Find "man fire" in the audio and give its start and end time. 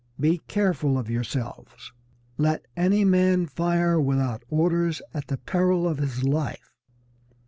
3.05-4.01